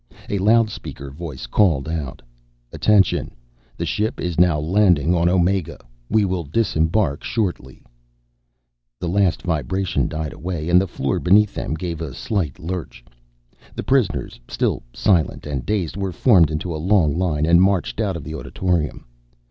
A 0.29 0.39
loudspeaker 0.39 1.11
voice 1.11 1.45
called 1.45 1.87
out, 1.87 2.23
"Attention! 2.73 3.35
The 3.77 3.85
ship 3.85 4.19
is 4.19 4.39
now 4.39 4.59
landing 4.59 5.13
on 5.13 5.29
Omega. 5.29 5.77
We 6.09 6.25
will 6.25 6.43
disembark 6.43 7.23
shortly." 7.23 7.83
The 8.99 9.07
last 9.07 9.43
vibration 9.43 10.07
died 10.07 10.33
away, 10.33 10.69
and 10.69 10.81
the 10.81 10.87
floor 10.87 11.19
beneath 11.19 11.53
them 11.53 11.75
gave 11.75 12.01
a 12.01 12.15
slight 12.15 12.57
lurch. 12.57 13.05
The 13.75 13.83
prisoners, 13.83 14.39
still 14.47 14.81
silent 14.91 15.45
and 15.45 15.67
dazed, 15.67 15.95
were 15.97 16.11
formed 16.11 16.49
into 16.49 16.75
a 16.75 16.81
long 16.81 17.15
line 17.15 17.45
and 17.45 17.61
marched 17.61 18.01
out 18.01 18.17
of 18.17 18.23
the 18.23 18.33
auditorium. 18.33 19.05